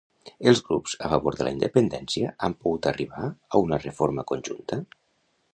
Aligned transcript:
Els 0.51 0.61
grups 0.69 0.95
a 1.07 1.11
favor 1.11 1.37
de 1.41 1.45
la 1.47 1.51
independència 1.57 2.33
han 2.49 2.57
pogut 2.63 2.89
arribar 2.93 3.29
a 3.29 3.63
una 3.67 3.81
reforma 3.85 4.29
conjunta? 4.33 4.83